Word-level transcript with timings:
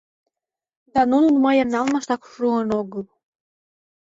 Да 0.93 1.01
нунын 1.11 1.35
мыйым 1.45 1.67
налмыштак 1.73 2.21
шуын 2.33 2.69
огыл. 2.79 3.03